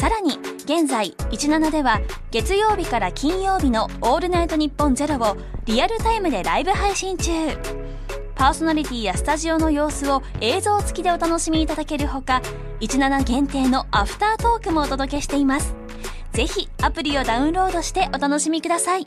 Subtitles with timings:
[0.00, 7.30] さらに現在17では月曜日から金曜日の「オールナイトニッポンゼロをリアルタイムでライブ配信中。
[8.34, 12.40] パーソナリティやスタジオの様子を映像付きでお楽しみいただけるほか
[12.80, 15.74] 17限定のアフタートークもお届けしています。
[16.32, 19.06] ぜひアプリをダウンロードしてお楽しみください。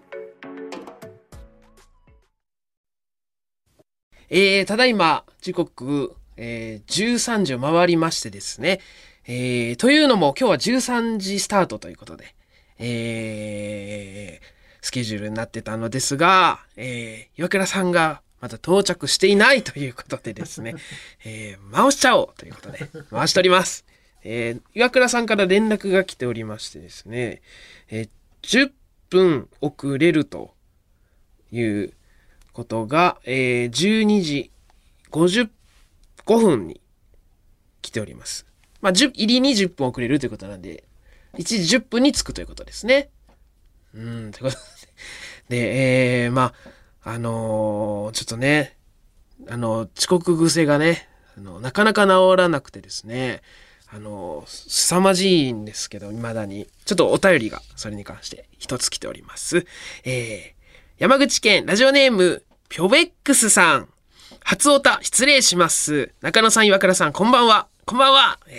[4.30, 8.80] えー、ただいま時刻、えー、13時を回りましてですね、
[9.26, 12.36] えー、というのも今日は13時スタートということで、
[12.78, 14.46] えー、
[14.82, 20.76] スケジュールになってたのですが、えー、岩倉さんがまだ到着していないということでですね、
[21.24, 23.86] えー、回しちゃおうということで、回しております。
[24.26, 27.42] えー、岩倉さんから連絡が来ておりましてですね、
[27.90, 28.10] えー、
[28.42, 28.72] 10
[29.10, 30.54] 分遅れると
[31.52, 31.94] いう
[32.52, 34.52] ことが、えー、12時
[35.12, 35.50] 55
[36.26, 36.82] 分に
[37.82, 38.46] 来ております。
[38.84, 40.84] まあ、入りに10分遅れるということなんで、
[41.38, 43.10] 1時10分に着くということですね。
[43.96, 44.58] うん、ということ
[45.48, 45.58] で。
[45.58, 46.54] で、えー、ま
[47.02, 48.76] あ、あのー、ちょっとね、
[49.48, 53.42] あの、遅刻癖がね、あのなかなか治らなくてですね、
[53.88, 56.68] あの、凄まじいんですけど、未だに。
[56.84, 59.66] ちょっとお便りがそれに関して一つ来ております。
[60.04, 63.88] えー、山口県ラジオネーム、ピョベックスさん。
[64.42, 66.12] 初オタ、失礼します。
[66.22, 67.68] 中野さん、岩倉さん、こんばんは。
[67.86, 68.40] こんばんは。
[68.48, 68.52] え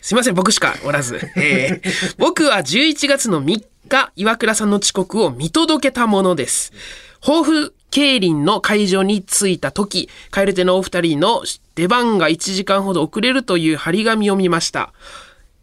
[0.00, 1.20] ー、すいません、僕しかおらず。
[1.36, 6.72] えー、僕は11月の3日、岩倉さんの遅刻を見届けたものです。
[7.20, 11.44] 抱負競輪の会場に着いた時、蛙手のお二人の
[11.76, 14.92] 出番が1時間ほど遅れるという張り紙を見ました。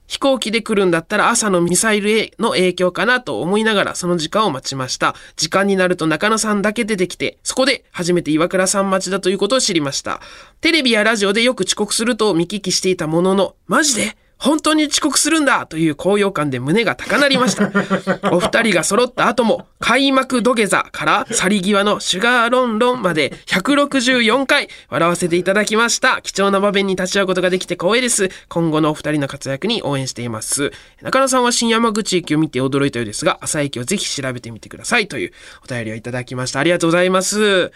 [0.10, 5.14] 飛行機で来るんだったら朝のミサイルへの影響かなと思いながらその時間を待ちました。
[5.38, 10.20] 時間になると中野さんだけ出てきて、そこで初めて岩倉さん待ちだということを知りました。
[10.62, 17.70] テレビやラジオでよく遅刻すると見聞きしていたものの、マジで本当に遅刻するんだという高揚感で胸が高鳴りました。
[18.32, 26.22] お二人が揃った後も、開幕土下座から去り際のシュガーロンロンまで164回笑わせていただきました。
[26.22, 28.30] 貴重な場面に立ち会うことができて光栄です。
[28.48, 30.72] 今後のお二人の活躍に応援しています。
[31.02, 35.32] 中野さんは新山口駅を見て驚いたようですが、朝駅をぜひ調べてみてくださいという
[35.66, 36.62] お便りをいただきました。
[36.62, 37.72] ありがとうございます。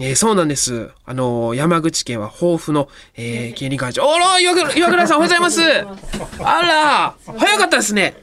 [0.00, 0.90] えー、そうなんです。
[1.04, 4.04] あのー、山口県は豊富の、えー、競輪会場。
[4.12, 5.86] あら、岩倉岩倉さんおはようございます。
[6.40, 8.16] あら、早かったですね。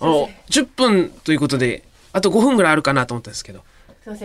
[0.00, 3.62] あの、10分ということで、あと5分ぐらいあるかなと思ったんですけど。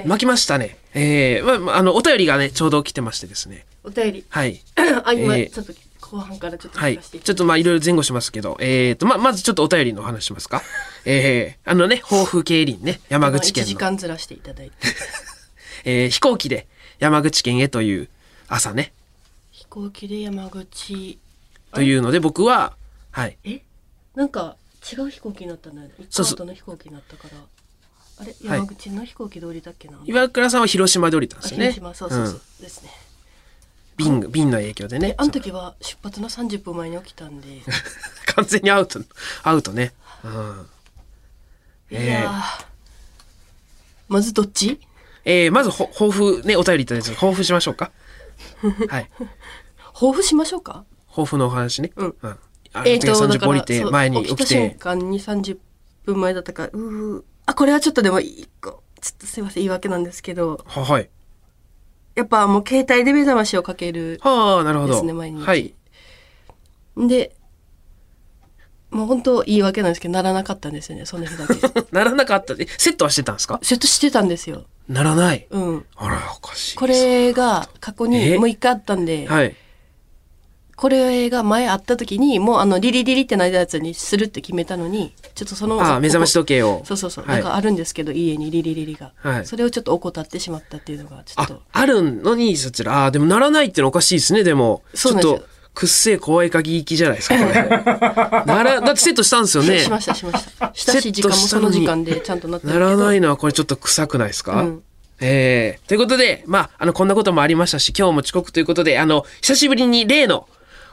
[0.06, 0.78] 巻きましたね。
[0.94, 3.66] えー、まあ、あの、お便りがね、ちょうど来てましてですね。
[3.84, 4.26] お便り。
[4.30, 4.62] はい。
[5.04, 6.98] あ、今、えー、ちょっと後半からちょっとはい。
[7.00, 10.62] ちょっとまあ、いろいろ前後しますけど、えーと、ま、まずちょっとお便りの話しますか？
[11.06, 13.66] えー、あのね、豊富競輪ね、山口県の。
[13.68, 14.74] 1時間ずらしていただいて。
[15.86, 16.68] えー、飛行機で
[17.00, 18.10] 山口県へという
[18.48, 18.92] 朝ね。
[19.52, 21.20] 飛行機で山口。
[21.74, 22.76] というので僕は、
[23.12, 23.38] はい。
[23.44, 23.62] え？
[24.16, 24.56] なんか
[24.92, 25.90] 違う飛行機になったね。
[26.10, 26.46] そうそう。
[26.46, 27.38] の飛行機になったから。
[28.20, 28.36] あれ？
[28.44, 31.72] 山口の飛行機で降りたっけな、岩倉さんは広島で降りたんですよね。
[31.72, 32.36] 広島、そうそうそう。
[32.36, 32.90] うん、ですね。
[33.98, 35.16] 便、便の影響でね。
[35.18, 37.62] あの時は出発の30分前に起きたんで。
[38.36, 39.00] 完全にアウト、
[39.44, 39.94] アウトね。
[40.24, 40.70] うん。
[41.92, 42.66] いやー、
[44.08, 44.80] まずどっち？
[45.26, 47.92] えー、まずほ抱負ねお便りいただいて抱負しましょうか。
[48.90, 49.10] はい。
[49.94, 50.86] 抱負しましょうか？
[51.10, 51.92] 抱負のお話ね。
[51.96, 52.38] うん、うん、
[52.86, 54.46] えっ、ー、とだから降りて前に起きて。
[54.46, 55.58] 瞬間に30
[56.06, 60.64] 分前だったからうあこれはちょっとでも一個ちょっとすいません言い訳なんですけど。
[60.66, 61.10] ははい。
[62.16, 64.94] やっぱもう携帯で目覚ましをかけるはあなるほど。
[64.94, 65.44] ですね毎日。
[65.44, 65.74] はい。
[66.98, 67.36] で
[68.92, 71.54] もう本当言い訳なんですけどならなかったんですよねその日だけ
[71.92, 73.60] ならなかったでセットはしてたんですか？
[73.62, 75.48] セットしてたんですよならない。
[75.50, 75.86] うん。
[75.96, 76.76] あら、おかしい。
[76.76, 79.56] これが過去にもう一回あったんで、はい。
[80.76, 86.82] これが前あった時に、もうあの、リリリリってなったやつにするって決めたのに、ちょっとその、あ目覚まし時計を。
[86.84, 87.26] そうそうそう。
[87.26, 89.14] はい、なんかあるんですけど、家にリリリリが。
[89.18, 89.46] はい。
[89.46, 91.54] それをちょっと怠ってしまったっていうのが、ちょっと。
[91.72, 94.84] あ、あるのに、そちら、ああ、でもならないってのおかしいですね、でも。
[94.94, 95.48] そうなんですよ。
[95.76, 97.54] くっせえ怖い鍵行きじゃないですか、これ。
[98.48, 99.80] なら、だってセットしたんですよね。
[99.80, 100.72] しました、しました。
[100.74, 104.84] したし、時間もその時間でちゃんとなってならないのはこれちょっと臭くないですか、うん、
[105.20, 110.48] えー、ということで、まあ、あの、こんなこともありましたし、今日も遅刻ということで、あの、久しぶりに例の、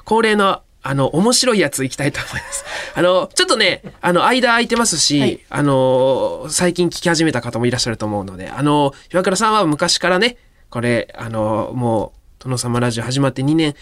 [0.04, 2.64] 恒例のあの、面白いやついきたいと思います。
[2.96, 10.38] あの、ちょっとね、あの、間空いてますし、はいあの、最近聞き始めた方もいらっしゃると思うので、あの、岩倉さんは昔からね、
[10.70, 13.76] これ、あの、もう、殿様ラジオ始まって2年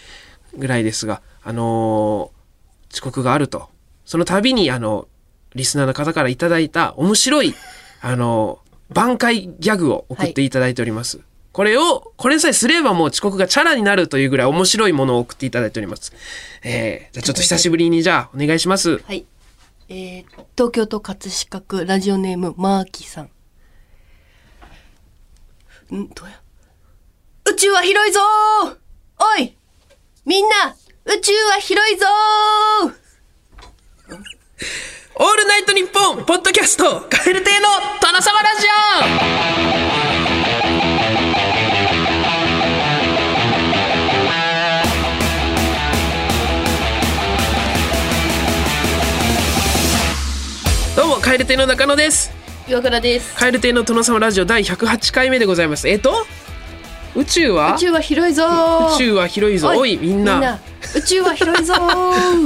[0.57, 2.31] ぐらいですが、あの、
[2.91, 3.69] 遅刻があると。
[4.05, 5.07] その度に、あの、
[5.55, 7.55] リスナーの方からいただいた面白い、
[8.01, 8.59] あの、
[8.89, 11.19] 挽回ギャグを送っていただいております。
[11.51, 16.13] これを、これさえすればもう遅刻がチャラになるというぐらい面白いものを送っていただいております。
[16.63, 18.99] えー、じゃあちょっと久しぶりにじゃあお願いします。
[18.99, 19.25] はい。
[19.89, 20.25] えー、
[20.55, 23.25] 東京都葛飾区ラジオネームマーキーさん。
[25.93, 26.41] んどうや？
[27.51, 28.77] 宇宙は広いぞー
[29.19, 29.57] おい
[30.23, 30.75] みんな
[31.05, 32.93] 宇宙は広いぞー。
[35.15, 37.67] オールナイトニッポンポッドキャストカエル亭の
[37.99, 38.67] 殿様ラジ
[50.95, 50.95] オ。
[50.95, 52.31] どうもカエル亭の中野です。
[52.67, 53.33] 岩倉です。
[53.33, 55.89] カエル亭の殿様ラジオ第108回目でございます。
[55.89, 56.27] えっと
[57.15, 57.75] 宇宙は？
[57.75, 58.43] 宇宙は広いぞ。
[58.45, 59.69] ー宇宙は広いぞ。
[59.75, 60.59] おいみんな。
[60.95, 61.73] 宇宙は広いぞ。
[61.77, 61.79] ー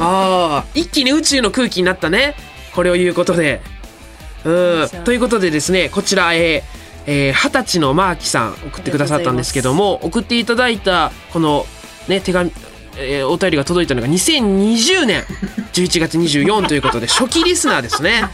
[0.01, 2.35] ああ一気に宇宙の空気になったね。
[2.73, 3.61] これを言うことで。
[4.43, 4.89] うん。
[5.03, 6.63] ということでですねこちらえー
[7.07, 11.65] えー二十歳のマーキさん送ってくださったんですけども送っていただいたこの
[12.07, 12.51] ね手紙
[12.97, 15.23] えーお便りが届いたのが2020年。
[15.73, 18.29] 11月24ということで初期リスナーですね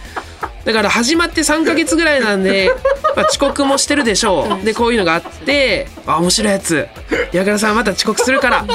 [0.66, 2.72] だから始まって3ヶ月ぐらいなんで、
[3.16, 4.66] まあ、遅刻もしてるでしょう。
[4.66, 6.88] でこういうのがあってあ面白いやつ。
[7.32, 8.66] 矢倉さんまた遅刻するから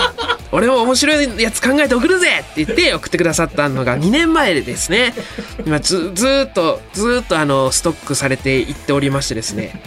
[0.51, 5.15] 俺も面白いやつ考えて送るぜって言って送ってくださったのが2年前ですね。
[5.65, 9.81] 今ずずーっとずーっとあのストックされていっておりましてですね。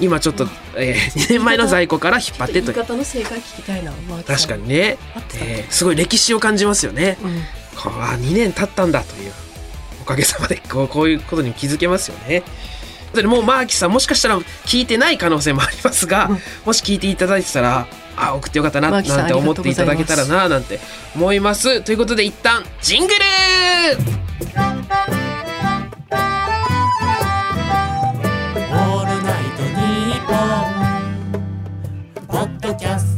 [0.00, 0.46] 今ちょっと、
[0.76, 3.92] え2年前の在庫から引っ張ってと言い方の正解聞きたいな、
[4.24, 4.96] 確かにね、
[5.34, 7.42] えーすごい歴史を感じますよね、うん。
[7.74, 9.32] あ2年経ったんだという。
[9.47, 9.47] お
[10.08, 12.42] かげさまでこうこういうことに気づけますよね。
[13.14, 16.30] でもうマーキさんもしかしたら聞いてない可能性もありますが、
[16.64, 20.80] もし聞いていただいてたらあ送ってよかったななんて思っていただけたらななんて
[21.14, 21.82] 思います。
[21.82, 31.38] ということで一旦ジングルオールナイトニッポン」
[32.28, 33.17] ポッドキャスト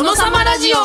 [0.00, 0.76] 殿様ラジオ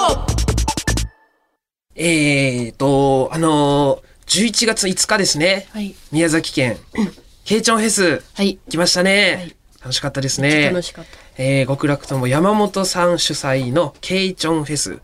[1.95, 5.95] えーとあのー、11月5日ですねはい。
[6.11, 6.75] 宮崎県
[7.45, 8.57] ケイチョンフェスはい。
[8.69, 11.11] 来ましたね、はい楽しかったですね楽しかった。
[11.37, 14.99] えー極楽とも山本さん主催のケイチョンフェス。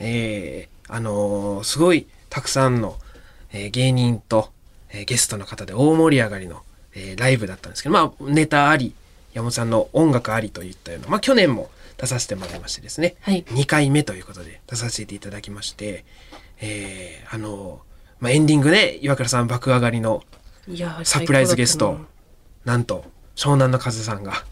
[0.00, 2.96] えーあのーすごいたくさんの、
[3.52, 4.50] えー芸人と、
[4.90, 6.62] えーゲストの方で大盛り上がりの、
[6.96, 8.92] えーライブだったんですけど、まあ、ネタあり、
[9.34, 11.70] 山本さんの音楽ありといったような、まあ、去年も
[12.02, 16.04] 出させてもらいましてですね、はい2回目ということで出させていただきまして、
[16.60, 20.24] えーあのーまあ、エンディングで岩倉さん爆上がりの
[21.04, 21.98] サプライズゲスト
[22.64, 23.04] なんと
[23.36, 24.44] 湘南の風さんが。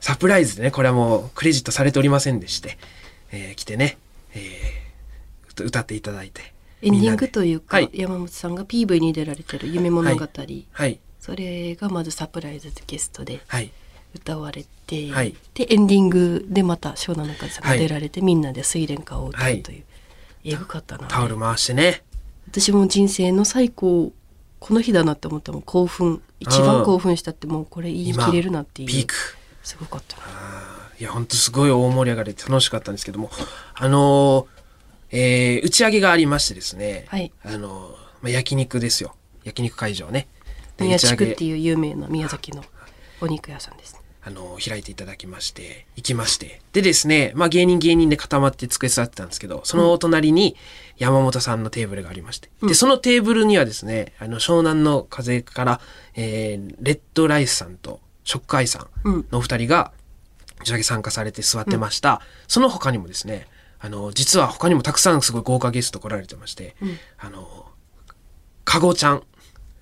[0.00, 2.78] サプライズでね、これはもうクレジットされておりませんでして、
[3.32, 3.98] えー来てね、
[4.34, 6.54] えー歌歌っていただいて。
[6.80, 7.90] エンディングというか、はい。
[7.92, 10.28] 山本さんが PV に出られてる夢物語、
[10.72, 11.00] はい。
[11.18, 13.70] それがまずサプライズでゲストではい。
[14.18, 15.34] 歌われて、はい。
[15.54, 17.78] でエンディングでまた湘南の風がはい。
[17.78, 19.80] 出られて、みんなで睡蓮花を歌はいうとい。
[19.80, 19.84] う、
[20.44, 21.08] えぐかったな。
[21.08, 22.02] タオル回してね。
[22.50, 24.12] 私も人生の最高
[24.60, 25.62] この日だなって思ったもん。
[25.62, 26.22] 興奮。
[26.40, 28.88] 一番興奮したってもうこれ言い切れるなっていう。
[28.88, 29.14] ピーク。
[29.62, 30.22] すごかったな。
[30.98, 33.30] いや、ほんとすごい大盛り上がりで楽しかったんですけども、
[33.74, 34.46] あのー
[35.10, 37.32] えー打ち上げがありましてですね、はい。
[37.44, 39.14] あのーまあ、焼肉ですよ。
[39.44, 40.26] 焼肉会場ね。
[40.76, 42.64] で宮地区っていう有名な宮崎の
[43.20, 43.97] お肉屋さんです
[44.28, 46.60] あの、開いていただきまして、行きまして。
[46.74, 50.54] でですね、まあ芸人芸人で固まって机座ってたんですけど、そのお隣に
[50.98, 52.50] 山本さんのテーブルがありまして。
[52.62, 55.80] で、そのテーブルにはですね、あの、湘南の風から、
[56.14, 59.24] えー、レッドライスさんとショックアイさん。
[59.32, 59.92] のお二人が、
[60.60, 62.20] 打ち上げ参加されて座ってました。
[62.48, 63.46] その他にもですね、
[63.80, 66.76] あの、実は他にもたくさんすごい豪華ゲスト来られてまして、
[67.16, 67.66] あの、
[68.64, 69.22] かごちゃん、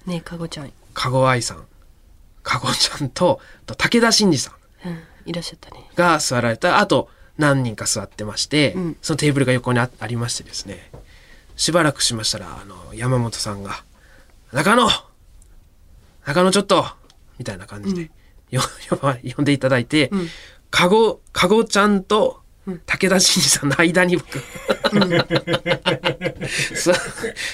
[0.04, 1.66] ねえかごちゃん、かごあいさん、
[2.46, 4.52] かごちゃんと、武田真治さ
[4.84, 4.88] ん。
[4.88, 5.84] うん、いらっしゃったね。
[5.96, 8.96] が座られた、あと、何人か座ってまして、うん。
[9.02, 10.90] そのテーブルが横にあありましてですね。
[11.56, 13.82] しばらくしましたらあの山本さんが
[14.52, 14.88] 「中野!
[16.26, 16.86] 中野ちょっと!」
[17.38, 18.10] みたいな感じで、
[18.50, 18.60] よ
[18.90, 20.28] 呼ば呼んでいただいて、ん。
[20.70, 24.40] かごかごちゃんと武田真治さんの間に僕、
[26.74, 26.92] 座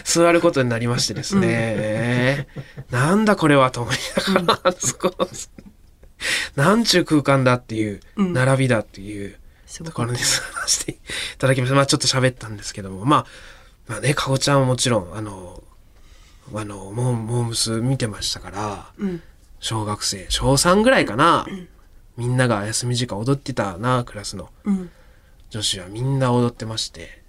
[0.04, 2.46] 座ることになりましてですね、
[2.90, 3.96] なんだこれはと思い
[4.34, 5.14] ながら、そこ。
[6.56, 8.32] なんちゅう空間だっていう、うん。
[8.32, 9.38] 並びだっていう
[9.84, 10.96] ところに座らせてい
[11.38, 11.76] ただきました。
[11.76, 13.26] まあちょっと喋ったんですけども、まあ、
[13.88, 15.62] まあね、かごちゃんはもちろん、あの、
[16.54, 19.22] あの、モーモームス見てましたから、うん。
[19.60, 21.46] 小学生、小3ぐらいかな、
[22.16, 24.48] みんなが休み時間踊ってたな、クラスの。
[24.64, 24.90] うん
[25.52, 27.22] 女子はみんな踊ってまして、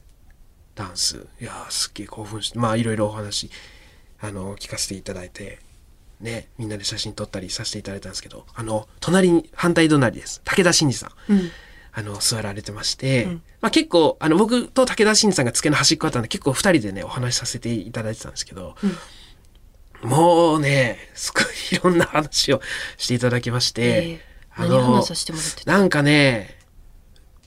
[0.75, 1.27] ダンス。
[1.41, 3.51] いやー、すっげえ興奮して、まあいろいろお話、
[4.21, 5.59] あの、聞かせていただいて、
[6.21, 10.39] ね、みんなで写真撮ったりさせていただいたんですけど、あの、隣に、反対隣です。
[10.45, 11.33] 武田真治さん。
[11.33, 11.51] うん
[11.95, 18.75] あの、座られてまして、んまあ結構、あの、僕と武田真治さんが付けの端っこだったんで、結構二人でね、お話しさせていただいてたんですけど、
[20.01, 21.43] もうね、すごい
[21.77, 22.61] いろんな話を
[22.97, 24.25] していただきまして、ええ
[24.55, 25.71] あ何話させてもらってた？
[25.71, 26.57] なんかね、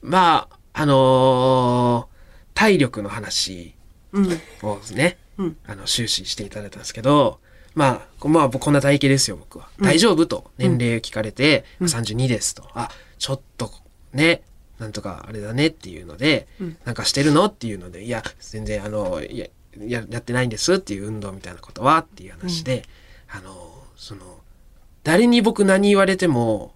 [0.03, 2.17] まあ、あのー
[2.57, 3.75] 体力の話
[4.13, 4.27] うん。
[4.63, 5.57] をね、うん。
[5.67, 7.39] あの、終始していただいたんですけど、
[7.75, 9.69] まあ、こまあ、僕こんな体型ですよ、僕は。
[9.79, 12.67] 大丈夫と、年齢聞かれて、32ですと。
[12.73, 13.71] あ、ちょっと、
[14.15, 14.43] ね、
[14.79, 16.77] なんとかあれだねっていうので、ん。
[16.87, 19.47] なんかしてるのっていうので、いや、全然、あの、いや、
[19.79, 22.85] ややってないんですっていう運動みたいなことはっていう話で、
[23.29, 23.53] あの、
[23.97, 24.23] その、
[25.05, 26.73] 誰に僕何言われても、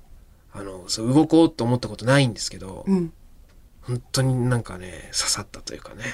[0.52, 3.12] あの、そう動こうと思ったことないんですけど、うん
[3.82, 6.04] 本当になんかね刺さったというかね。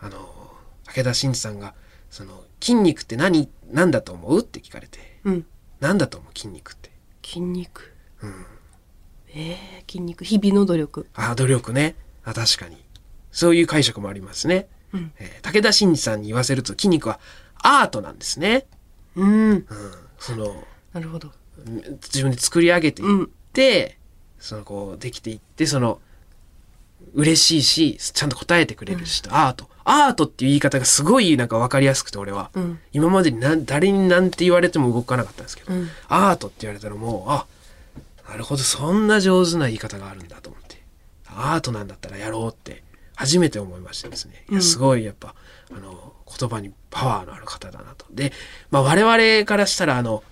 [0.00, 0.28] あの
[0.84, 1.74] 武田真治さんが
[2.10, 5.20] 「その筋肉って何何だと思う?」って聞かれて。
[5.24, 5.46] うん
[5.80, 6.32] 「何だと思う？
[6.36, 6.90] 筋肉って。
[7.24, 8.46] 筋肉」うん。
[9.28, 9.50] え
[9.80, 10.24] え筋肉。
[10.24, 11.06] 日々の努力。
[11.14, 11.94] ああ努力ね。
[12.24, 12.82] あ確かに。
[13.30, 15.12] そういう解釈もありますね、うん。
[15.18, 17.20] えー武田真治さんに言わせると筋肉は
[17.56, 18.66] アートなんですね、
[19.14, 19.50] うん。
[19.50, 19.66] うん、
[20.18, 21.30] そのなるほど。
[21.66, 23.98] 自分で作り上げていって、
[24.38, 26.00] そのこうできていってその
[27.14, 29.68] 嬉しいしちゃんと答えてくれるし、アート。
[29.84, 32.78] アートっていう言い方がすごいなんか分かりやすくて俺は、うん。
[32.92, 35.88] 今までに何誰に何て言われても動かなかったんですけど、うん。
[36.08, 37.46] アートって言われたらもうあ
[38.28, 40.76] なるほどそんな上手な言い方があるんだと思って。
[41.28, 42.82] アートなんだったらやろうって
[43.14, 44.44] 初めて思いましてですね。
[44.50, 45.34] いやすごいやっぱ、
[45.70, 48.06] あの言葉にパワーのある方だなと。
[48.10, 48.32] で、
[48.70, 50.22] まあ、我々からしたらあの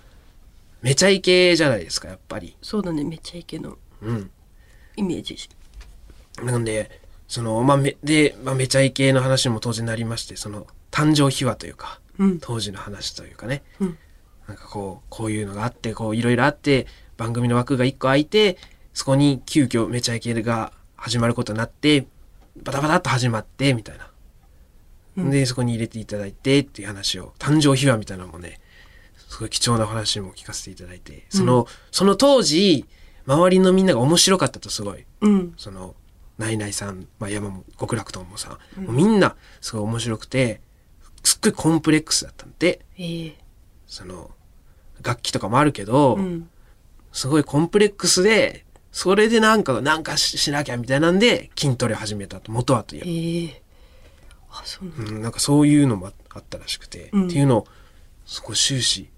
[0.81, 2.55] めちゃイケじゃないですかやっぱり。
[2.61, 4.29] そうだねめっちゃイケのうん、
[4.95, 5.35] イメージ
[6.43, 12.39] なんでそのまあめで、まあ、めちゃイケの話も当然なりましてその誕生秘話というか、うん。
[12.39, 13.97] 当時の話というかね、うん。
[14.47, 18.57] なんかこうこういうのがあってこういろいろあって番組の枠が1個空いて
[18.93, 22.07] そこに急遽めちゃイケが始まることになって
[22.63, 23.97] バタバタっと始まってみたい
[25.17, 28.59] な、でそこに入れていただいてっていう話を誕生秘話みたいなのもね
[29.29, 32.85] すごい貴重なお話も聞かせていただいてその、その当時
[33.27, 35.05] 周りのみんなが面白かったとすごい。
[35.21, 35.53] うん。
[35.57, 35.95] その
[36.37, 40.61] ナイナイさん、まあ、山も極楽ともさん、もうみんなすごい面白くて
[41.23, 43.35] すっごいコンプレックスだったんでええ。
[43.87, 44.31] その
[45.01, 46.49] 楽器とかもあるけど、うん。
[47.11, 53.61] すごいコンプレックスでそれでなんかなんかししなきゃみたいなんで筋トレを始めたと元はといえばええ。
[54.51, 55.11] あそうなんだ。
[55.11, 57.27] うん、なんかそういうのもああったらしくて、うん。
[57.27, 57.67] っていうのを
[58.25, 59.09] そこ終始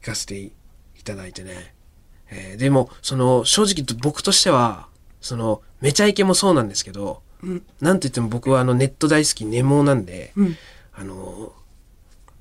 [0.00, 0.52] 聞かせてい
[1.04, 1.74] ただいてね、
[2.30, 4.88] えーでもその正直僕としては
[5.20, 10.56] そのめちゃイケもそうなんですけど、うんなんといっても僕はあのネット大好きネモなんで、うん。
[10.94, 11.52] あの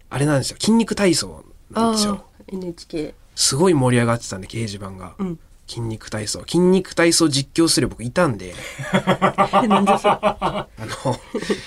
[0.09, 0.57] あれなんですよ。
[0.57, 2.25] 筋肉体操なんですよ。
[2.47, 5.39] NHK すごい盛り上がってたんで掲示板が、うん。
[5.67, 6.39] 筋肉体操。
[6.41, 8.55] 筋肉体操実況する僕いたんで。
[8.93, 11.19] あの、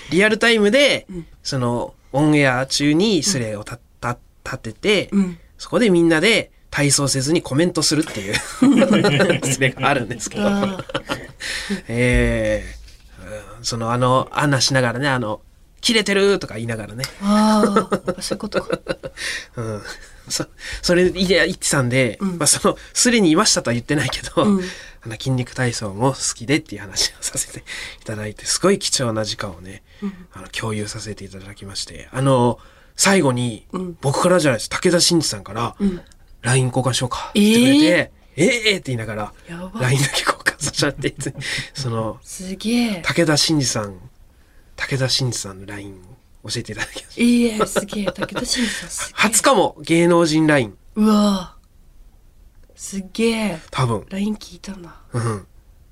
[0.09, 1.05] リアルタイムで、
[1.43, 5.37] その、オンエア中にスレを立てて、うん。
[5.59, 8.35] そこでみんなで体操せずにコメントするっていう。
[9.51, 10.77] スレがあるんですけど、あ
[11.89, 15.41] えーうんその、あの、アンナしながらね、あの、
[15.81, 18.77] 切れてるとか言いながらね、ああそういうことか。
[19.57, 19.81] うん、
[20.29, 20.45] そ
[20.83, 24.63] それ言い言ってたんで、まあその、スレにいましたとは言ってないけど、うん。
[25.01, 27.59] あの筋肉体操も好きでっていう話をさせて
[28.01, 29.81] いただいて、すごい貴重な時間をね、
[30.31, 32.59] あの共有させていただきまして、あの、
[32.95, 33.97] 最後に、うん。
[33.99, 36.01] 僕からじゃないです、武田真治さんから、ん
[36.41, 37.27] LINE 交換しようか。
[37.29, 41.15] って言ってくれて、えー、えーって言いながら、LINE だけ交換させちゃって、
[41.73, 43.01] その、すげえ。
[43.01, 43.99] 武田真治さん、
[44.75, 46.01] 武田真治さんの LINE
[46.43, 47.21] 教えていただきました。
[47.21, 48.05] いえすげえ。
[48.05, 49.13] 武田真治さんすげえ。
[49.15, 51.55] 初かも芸能人 LINE、うわ。
[52.75, 53.59] すげえ。
[53.71, 54.05] 多分。
[54.09, 55.47] LINE 聞いたなうん。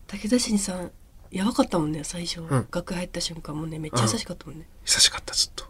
[0.08, 0.92] 武田真治さん
[1.32, 2.68] やばかったもんね最初、ん。
[2.72, 5.66] 楽屋入った瞬間もねめっちゃ優しかったもんね、優しかったずっと。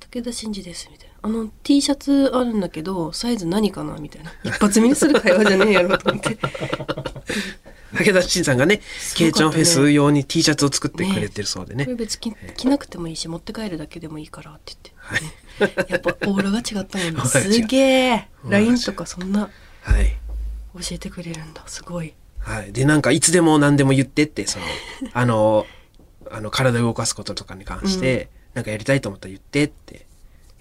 [0.00, 4.30] 武田真治ですみたいなあの T シャツあるんだけどサイズ何かなみたいな。
[4.44, 6.36] 一発目にする会話じゃねえやろと思って。
[7.94, 8.82] 武田真さんがね
[9.16, 11.86] ケイちゃんフェス用に T シャツを作ってくれてるそうでね。
[11.86, 14.74] これ別に着着なくてもいいし持って帰るだけでもいいからって
[15.58, 17.78] 言って、やっぱオーラが違ったもんね すげ
[18.10, 18.28] え。
[18.46, 19.48] LINE とかそんな
[19.80, 20.18] はい。
[20.74, 21.62] 教えてくれるんだ。
[21.68, 22.12] すごい。
[22.38, 22.72] はい。
[22.72, 24.64] で、なんか、いつでも何でも言ってって、その、
[25.14, 25.66] あの、
[26.30, 30.03] あの、体を動かすこととかに関して、なんかやりたいと思ったら言ってって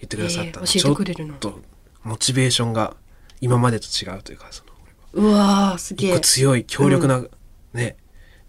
[0.04, 0.66] 言ってくださったの。
[0.66, 1.34] えー教えてくれるの。
[1.34, 1.62] ちょっと、
[2.04, 2.96] モチベーションが
[3.42, 4.74] 今までと違うというか、その、
[5.14, 6.20] うわーすげえ。
[6.20, 7.24] 強い、強力な、
[7.74, 7.98] ね、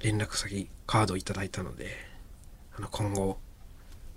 [0.01, 1.97] 連絡先、カードをいただいたので、
[2.77, 3.39] あの、今後、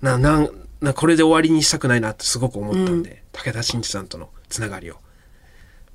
[0.02, 0.50] な、なん、
[0.82, 4.98] な、これで終わりにしたくないなってすごく思ったんで、武田真治さんとのつながりを。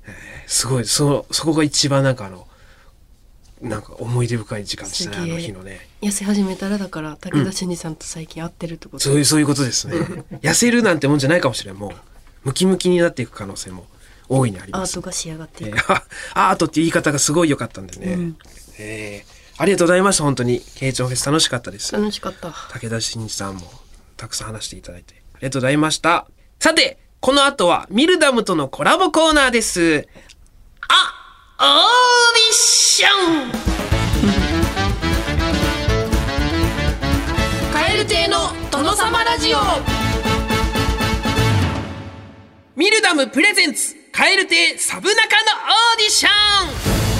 [0.05, 2.47] えーすごい、そ、そこが一番なんかあの、
[3.63, 5.87] なんか思い出深い時間でしたね、あの日のね。
[6.01, 9.95] 痩せ始めたらだから武田真治さんと最近会ってるってこと、そういう、そういうことですね。
[10.43, 11.75] 痩せるなんてもんじゃないかもしれん。
[11.75, 11.91] もう、
[12.43, 13.87] ムキムキになっていく可能性も
[14.27, 14.89] 大いにあります。
[14.89, 15.93] アートが仕上がっていく、えー
[16.33, 18.33] あアートっていう言い方がすごい良かったんでね。
[18.77, 20.61] えーありがとうございました、本当に。
[20.75, 21.93] ケイチョンフェス楽しかったです。
[21.93, 23.71] 楽しかった武田真治さんも
[24.17, 26.27] たくさん話していただいてありがとうございました。
[26.59, 30.07] さて、この後はミルダムとのコラボコーナーです。
[31.63, 33.07] オーディショ
[33.47, 33.51] ン。
[37.71, 39.59] カエル亭の殿様ラジオ。
[42.75, 46.29] ミルダムプレゼンツカエル亭サブナカのオーディショ
[47.09, 47.12] ン。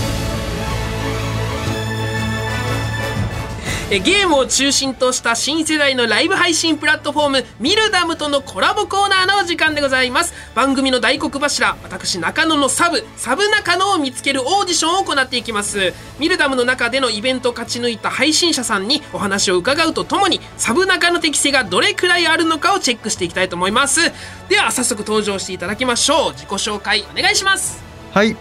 [3.93, 10.33] えゲームを中心とした新世代のライブ配信プラットフォームミルダムとのコラボコーナーのお時間でございます。
[10.55, 15.93] 番組の大黒柱私中野のサブサブ中野を見つけるオーディションを行っていきます。
[16.17, 24.11] ミルダムの中でのイベントを勝ち抜いた配信者さんにお話を伺うとともにサブ中の適性がどれくらいあるのかをチェックしていきたいと思います。
[24.49, 26.31] では早速登場していただきましょう。
[26.31, 27.83] 自己紹介お願いします。
[28.11, 28.35] はい。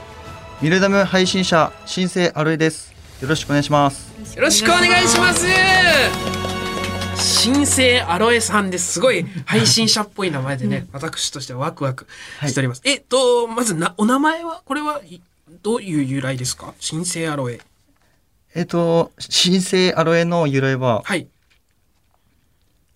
[0.63, 2.92] ミルダム配信者、新生アロエです。
[3.23, 4.37] よろしくお願いします。
[4.37, 5.47] よろしくお願いします。
[7.15, 12.09] 新生アロエさんですすごい配信者っぽい名前でね、私としてはワクワク
[12.45, 15.21] しております、えっとまずなお名前はこれはい
[15.63, 16.75] どういう由来ですか？
[16.81, 17.61] 新生アロエ。
[18.57, 21.29] えっ、と、新生アロエの由来は、はい。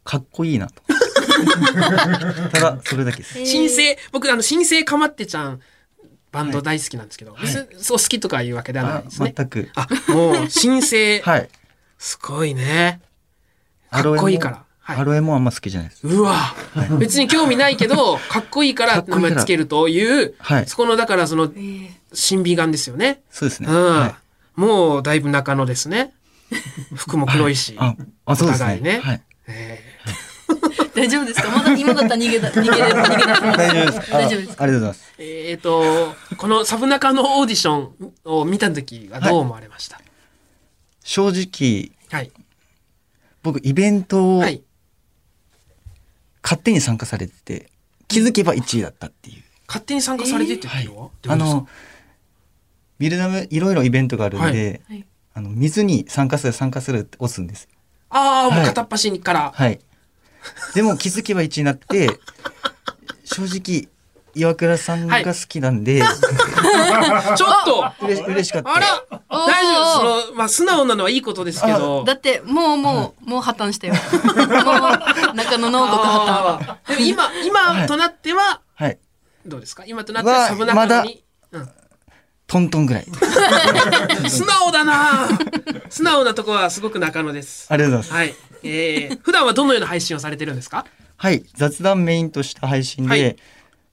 [0.05, 0.83] かっこいいなと。
[2.53, 3.47] ただ、それだけです。
[3.47, 5.61] 新生僕あの新生かまってちゃん
[6.33, 9.71] バンド大好きなんですけど、別にそう好きとかいうわけではないあですね全く。
[9.75, 11.49] あもう新生 はい。
[11.99, 13.01] すごいね
[13.91, 16.07] かっこいいからはいアロエもあんま好きじゃないです。
[16.07, 16.55] うわ、
[16.99, 23.21] 別に興味ないけどかっこいいから 名前つけるというはいそこのだからそのえー審美眼ですよね。
[23.31, 23.69] そうですね。
[23.69, 24.19] うん、は
[24.55, 26.13] もうだいぶ中野ですね。
[26.95, 27.75] 服も黒いし。
[27.75, 27.77] い。
[27.79, 28.65] あ、あ、そうですね。
[28.65, 29.23] お互いねはい。
[29.49, 29.86] え
[30.97, 31.51] 大丈夫ですか？
[31.51, 34.15] まだ今だったら逃げだ逃げれ逃げ出せます大丈夫です。
[34.15, 35.13] あ大丈夫ですありがとうございます。
[35.19, 40.01] ーえーと、このサブナカのオーディションを見た時はどう思われました？
[41.05, 42.33] 正直、はい。
[43.43, 44.63] 僕、イベントをはい。
[46.43, 47.71] 勝手に参加されてて、
[48.09, 49.43] 気づけば1位だったっていう。
[49.67, 51.45] 勝手に参加されてっていうのは、いうことですか？
[51.45, 51.69] の、
[52.99, 55.05] ミルダム、いろいろイベントがあるんで、はい
[55.35, 57.69] あの、水に参加する、参加するって押すんです。
[58.11, 59.53] ああ、もうはい片っ端にから。
[59.55, 59.81] はい。
[60.75, 62.09] でも気づけば1位になって、
[63.25, 63.89] 正直、
[64.35, 66.03] 岩倉さんが好きなんで、
[67.37, 68.75] ちょっと嬉し嬉しかった。
[68.75, 68.87] あら
[69.31, 72.05] 大丈夫その、まあ素直なのはいいことですけど。
[72.05, 78.99] だってもうもう、もう破綻したよ もう中野の王国破綻でも今、今となっては、はい。
[79.47, 79.85] どうですか？
[79.87, 81.25] 今となってははサブナカに。
[81.53, 81.69] うん
[82.49, 83.07] トントンぐらい。
[84.31, 85.27] 素直だな
[85.91, 87.67] 素直なとこはすごく中野です。
[87.71, 88.15] ありがとうございます。
[88.15, 88.35] はい。
[88.63, 90.87] えー、普段はどのような配信をされてるんですか？
[91.17, 91.45] はい。
[91.55, 93.37] 雑談メインとした配信で、はい。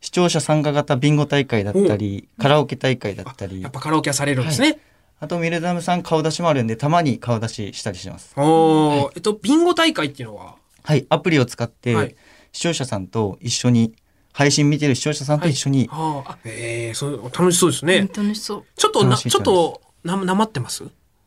[0.01, 3.61] 視聴者参加型ビンゴ大会だったり、カラオケ大会だったり。
[3.61, 4.79] やっ、ぱカラオケはされるんですね。
[5.19, 8.33] あとミルダムさん顔出しもあるんで、たまに顔出ししたりします。
[8.35, 9.11] おー。
[9.15, 10.55] えっと、ビンゴ大会っていうのは？
[10.83, 11.05] はい。
[11.09, 12.15] アプリを使って、はい。
[12.51, 13.93] 視聴者さんと一緒に、
[14.33, 17.99] 配信見てる視聴者さんと一緒に、はああ、えー、そう、楽しそうですね。
[18.01, 18.65] 楽しそう。
[18.75, 20.83] ちょっとな、ちょっと、な、なまってます？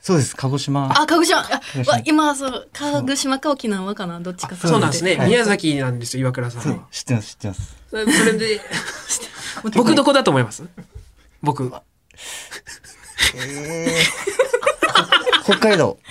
[0.06, 0.88] そうです、鹿児島。
[1.02, 1.48] あ鹿児島わ
[2.04, 5.16] 今そう鹿児島か沖縄かなどっちかそうなんですね。
[5.16, 6.86] はい宮崎なんですよ、岩倉さんは。
[6.92, 7.76] 知ってます、知ってます。
[7.90, 8.04] それ
[8.38, 8.60] で、
[9.74, 10.62] 僕どこだと思います？
[11.42, 11.72] 僕。
[15.42, 15.98] 北海道。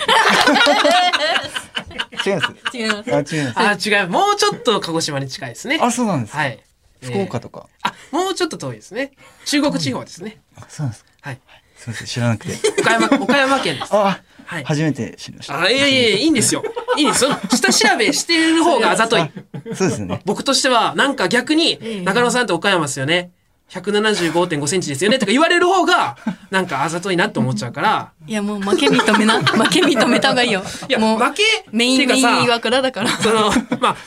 [2.25, 2.77] 違います？
[2.77, 3.91] 違いますあ、違います。
[3.93, 4.09] あ、違う。
[4.09, 5.79] もうちょっと鹿児島に近いですね。
[5.81, 6.35] あ、そうなんです。
[6.35, 6.59] はい。
[7.01, 7.67] えー福岡とか。
[7.83, 9.11] あ、もうちょっと遠いですね。
[9.45, 10.41] 中国地方ですね。
[10.57, 11.05] あ、そうなんです。
[11.21, 11.39] はい。
[11.75, 12.81] すみません知らなくて。
[12.81, 13.93] 岡山岡山県です。
[13.93, 14.63] あ、はい。
[14.63, 15.61] 初めて知りました。
[15.61, 16.63] あいやいやいやいいんですよ。
[16.97, 19.19] いいんですその下調べしてる方があざとい。
[19.19, 19.29] あ
[19.73, 20.21] そうですね。
[20.25, 23.31] 僕としてはなんか逆に中野さんって岡山ですよね。
[23.69, 26.17] 175.5センチですよねとか言われる方が
[26.51, 28.11] なんかあざといなって思っちゃうから。
[28.27, 30.63] いやもう負け認めな負け認めた方がいいよ。
[30.87, 33.09] いやもう負けメインメイン岩倉だから。
[33.09, 33.97] そのまあ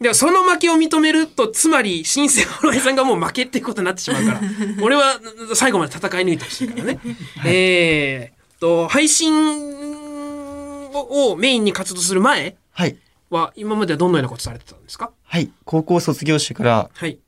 [0.00, 4.40] でもその負けを認めるとつまり新生ホロエさんがもう負けっていうことになってしまうから。
[4.80, 5.20] 俺は
[5.54, 7.00] 最後まで戦い抜いてほしいからね。
[7.44, 9.34] えー、と配信
[10.94, 12.96] ををメインに活動する前はい。
[13.30, 15.10] は今まではどのようなことされてたんですか？
[15.24, 15.50] はい。
[15.64, 17.18] 高校卒業してからはい。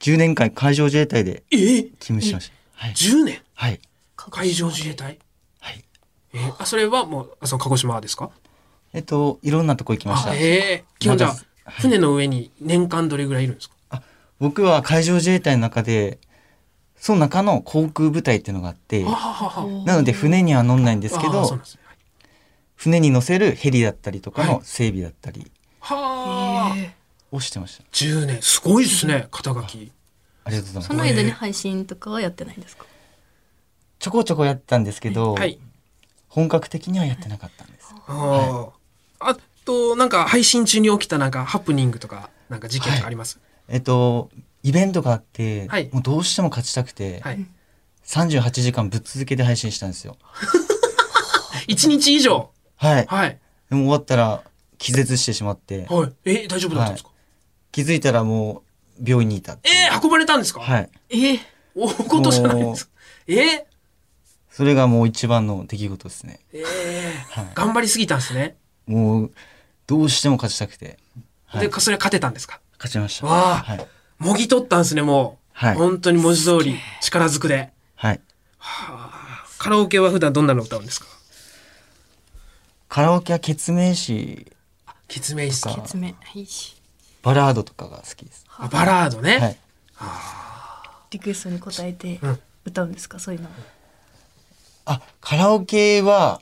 [0.00, 2.54] 10年間海上自衛隊でえー、勤務しました。
[2.74, 2.92] はい。
[2.92, 3.42] 10年？
[3.54, 3.80] はい。
[4.16, 5.18] 海上自衛隊？
[5.60, 5.84] はい。
[6.32, 8.30] えー、あそれはもうあその鹿児島ですか？
[8.92, 10.30] えっといろんなとこ行きました。
[10.30, 11.36] あえー、基本じゃあ
[11.68, 14.02] 船の上に年間どれぐらいいるんですか？
[14.38, 16.18] 僕は海上自衛隊の中で
[16.96, 19.84] その中の航空部隊っていうのがあってあははは。
[19.84, 21.62] なので船には乗んないんですけどね。
[22.76, 24.50] 船に乗せるヘリだったりとかはい。
[24.50, 25.50] の整備だったり
[25.80, 26.76] はあ、
[27.30, 27.84] をしてました。
[27.92, 28.42] 10年。
[28.42, 29.92] すごいですね肩書き。
[30.44, 30.88] ありがとうございます。
[30.88, 32.84] その間に配信とかはやってないんですか？
[33.98, 35.58] ちょこちょこやってたんですけど、はい。
[36.28, 38.68] 本格的にはやってなかったんですあ
[39.20, 43.40] あ、あとなんか配信中に起きたなんかハプニングとかなんか事件とかあります？
[43.68, 44.30] えっと
[44.62, 45.90] イベントがあって、はい。
[45.92, 47.46] もうどうしても勝ちたくて、はい、
[48.06, 50.16] 38時間ぶっ続けて配信したんですよ。
[51.68, 52.50] 一日以上？
[52.76, 53.06] はい。
[53.06, 53.38] はい。
[53.70, 54.42] でも終わったら
[54.78, 55.86] 気絶してしまって。
[55.88, 56.12] はい。
[56.24, 57.10] え大丈夫だったんですか、
[57.72, 58.62] 気づいたらも
[59.00, 60.90] う病院にいたえー、運ばれたんですか、はい。
[61.10, 61.40] えー、
[61.74, 62.92] 大事じゃないですか。
[63.26, 63.64] えー、
[64.50, 66.40] それがもう一番の出来事ですね。
[66.52, 67.40] えー。
[67.40, 67.54] はい。
[67.54, 69.32] 頑張りすぎたんですね、もう
[69.86, 70.98] どうしても勝ちたくて、
[71.46, 72.60] はい、でそれは勝てたんですか？
[72.78, 73.26] 勝ちました。
[73.26, 73.86] わあはい、
[74.18, 75.74] もぎ取ったんですねもう、はい。
[75.74, 77.72] 本当に文字通り力ずくで。
[77.96, 78.20] はい、
[79.58, 81.06] カラオケは普段どんなの歌うんですか？
[82.88, 84.52] カラオケは決命詞
[85.08, 85.82] 決命詞とか。
[85.82, 86.80] 決めはいし
[87.22, 88.46] バラードとかが好きです。
[88.58, 88.68] あ。
[88.68, 89.56] バラードね、はい。
[91.10, 92.38] リクエストに応えてうん。
[92.66, 93.18] 歌うんですか？
[93.18, 93.48] そういうの。
[94.86, 96.40] あカラオケは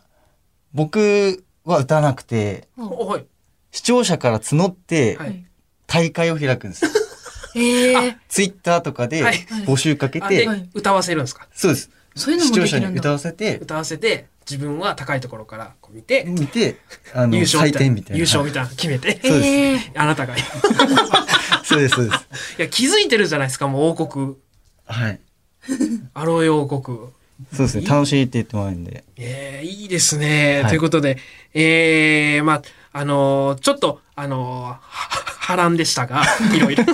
[0.73, 2.69] 僕は歌わなくて。
[2.77, 3.27] おはい
[3.73, 5.45] 視聴者から募ってはい。
[5.89, 6.87] 大会を開くんです、
[7.55, 9.47] ええツイッターとかではい。
[9.67, 11.49] 募集かけあて、で歌わせるんですか？
[11.53, 11.91] そうです。
[12.17, 16.77] そういうの視聴者に歌わせて歌わせて自分は高いところからこう見て見て
[17.15, 17.93] あの優勝みたいな。
[17.93, 18.19] 採点みたいな。
[18.19, 19.21] 優勝みたいなの決めて。
[19.27, 19.49] そうです。
[19.49, 19.91] えー。
[19.95, 20.37] あなたが。
[20.37, 20.41] い
[21.65, 22.61] そうですそうです。
[22.63, 24.35] や気づいてるじゃないですかもう王国。
[24.87, 25.21] はい。
[26.15, 26.99] アロエ王国。
[27.55, 27.87] そうですね。
[27.87, 29.05] 楽しいって言ってもらえるんで。
[29.17, 30.71] えー、いいですね、はい。
[30.71, 31.19] ということで
[31.55, 34.81] えー、まああのーちょっとあのーは
[35.41, 36.23] 波乱でしたが
[36.55, 36.85] いろいろ。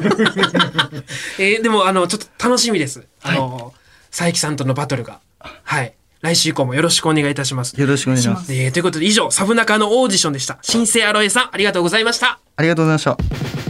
[1.39, 3.07] えー、でもあのちょっと楽しみです。
[3.23, 3.79] あのー
[4.11, 5.21] 佐伯さんとのバトルが。
[5.65, 5.93] はい。
[6.23, 7.79] 来週以降もよろしくお願いいたします。
[7.79, 8.53] よろしくお願いします。
[8.55, 10.59] えーということで以上サブナカのオーディションでした。
[10.63, 12.39] 新生アロエさんありがとうございました。
[12.57, 13.68] ありがとうございました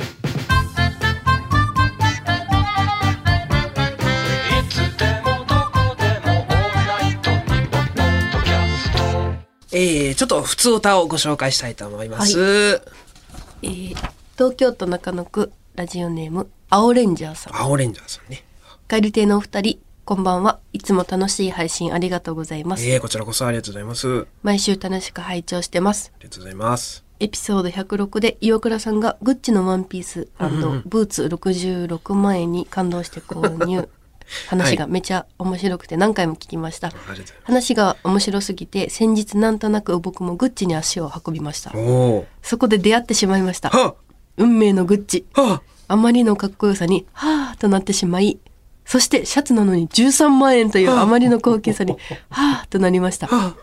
[9.72, 12.82] えー、ちょっと普通歌をご紹介したいと思います、
[13.62, 17.56] えー東京都中野区ラジオネーム青レンジャーさん。
[17.56, 18.44] 青レンジャーさんね。
[18.86, 24.20] カエル亭のお二人こんばんはいつも楽しい配信ありがとうございます、えー、こちらこそありがとうございます。
[24.20, 26.12] あ毎週楽しく拝聴してます。
[26.20, 27.04] りがとうございます。
[27.18, 33.88] エピソード106で岩倉さんがグッチのワンピースブーツ66万円に感動して購入
[34.48, 41.72] 話がめちゃ面白くて何回も聞きました、ありがとうござい話が面白すぎて先日なんとなく僕もグッチに足を運びました。
[42.42, 43.70] そこで出会ってしまいました。
[43.70, 43.94] は
[44.36, 45.26] 運命のグッチ。
[45.34, 48.38] あはあまりのかっこよさにはぁとなってしまい
[48.84, 51.96] そしてシャツなのに13万円というあまりの高級さに
[52.28, 53.28] はぁとなりました。
[53.30, 53.54] あは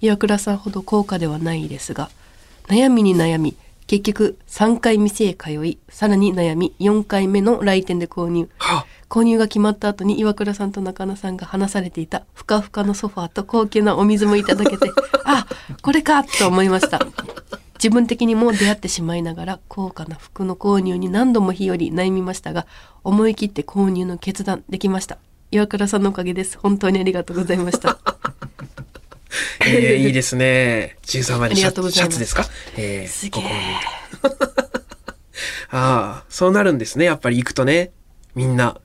[0.00, 2.10] 岩倉さんほど高価ではないですが
[2.68, 8.48] 悩みに悩み結局3回店へ通いさらに悩み4回目の来店で購入。
[9.10, 14.90] 購入が決まった後に岩倉さんと中野さんが話されていたふかふかのソファーと高級なお水もいただけて
[15.24, 15.46] あ
[15.82, 17.00] これかと思いました。
[17.74, 22.66] 自分的にも出会ってしまいながら高価な服の購入に何度も日和悩みましたが
[23.02, 25.18] 思い切って購入の決断できました。
[25.50, 26.58] 岩倉さんのおかげです。
[26.58, 28.13] 本当にありがとうございました
[29.66, 30.96] えー、いいですね。
[31.02, 32.44] 13万円ありシャシャツですか？
[32.76, 34.54] えー、すげえご購入
[35.70, 37.04] ああそうなるんですね。
[37.04, 37.92] やっぱり行くとね。
[38.34, 38.80] みんな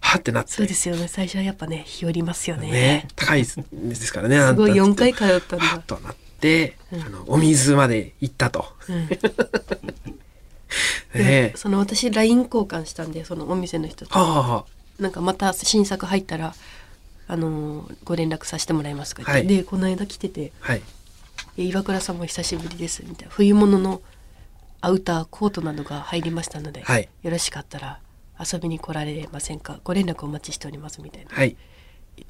[0.00, 0.52] はってなって。
[0.52, 1.08] そうですよね。
[1.08, 2.70] 最初はやっぱね日和りますよね。
[2.70, 4.38] ね高いですからね。
[4.38, 5.64] すごいあんた4回通ったんだ。
[5.64, 9.08] はっとなって、あのお水まで行ったと、うん。
[11.20, 11.52] ね。
[11.56, 14.18] その私 LINE 交換したんでそのお店の人と。
[14.18, 14.64] はあはあは
[14.98, 16.54] なんかまた新作入ったら
[17.26, 19.46] あのーご連絡させてもらいますかって、はい。
[19.46, 20.82] でこの間来ててはい
[21.56, 23.34] 「え岩倉さんも久しぶりです」みたいな。
[23.34, 24.02] 冬物の
[24.80, 27.08] アウターコートなどが入りましたので、はい。
[27.22, 28.00] よろしかったら
[28.38, 29.80] 遊びに来られませんか？
[29.84, 31.56] ご連絡お待ちしておりますみたいな、はい。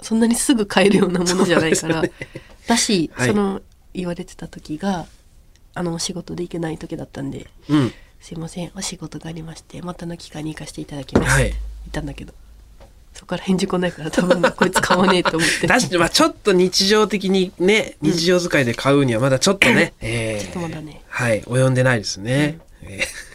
[0.01, 3.29] そんなにすぐ買えるようなものじゃないから、そうですだし、はい。
[3.29, 3.61] その
[3.93, 5.07] 言われてた時が
[5.75, 7.93] あのお仕事で行けない時だったんでうん。
[8.21, 11.51] すいませんお仕事がありましてまたの機会に行かせていただきます、はい。
[11.51, 11.57] 言っ
[11.91, 12.33] たんだけど
[13.15, 15.67] そこから返事来ないから多分こいつ買わねえと思って。
[15.67, 21.01] 確かにまあちょっと日常的にね日常使いで買うにはまだちょっとね、えーちょっとまだね。
[21.09, 23.35] はい及んでないですね、えー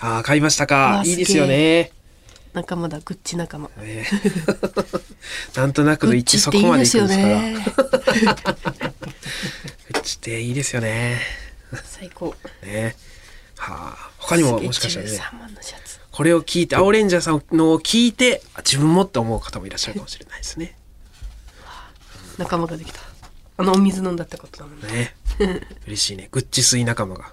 [0.00, 0.76] ああ買いましたうか。
[0.98, 1.92] わいいですよね。
[2.52, 3.70] 仲間だグッチ仲間。
[3.78, 5.00] えー。
[5.58, 7.42] なんとなくの一致そこまでいくんですから。
[7.42, 7.54] ね。
[9.92, 11.20] グッチっていいですよね。
[11.84, 12.34] 最高。
[12.62, 12.96] ね。
[13.56, 15.12] はあ他にももしかしたらね。
[15.12, 15.47] 13万のシャツ
[16.18, 20.76] これを聞いて青レンジャーさんのを聞いてあ自分もって思う方もいらっしゃるかもしれないですね。
[22.38, 22.98] 仲間ができた。
[23.56, 25.14] あのお水飲んだってことだもんね。
[25.38, 25.60] ね。
[25.86, 26.28] 嬉しいね。
[26.32, 27.30] グッチ水仲間が。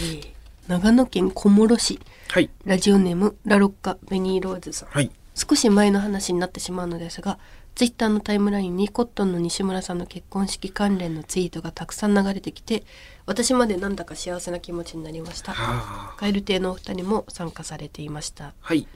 [0.00, 0.32] ええ
[0.68, 1.98] 長野県小諸市。
[2.28, 2.48] はい。
[2.64, 4.90] ラジオネームラロッカベニーローズさん。
[4.90, 5.10] はい。
[5.34, 7.40] 少し前の話になってしまうのですが
[7.74, 12.84] ツイッターのタイムラインにコットンの西村さんの結婚式関連のツイートがたくさん流れてきて
[13.24, 15.52] 私までなんだか幸せな気持ちになりました。
[15.52, 16.16] はあ。
[16.18, 18.52] 蛙亭のお二人も参加されていました。
[18.60, 18.86] はい。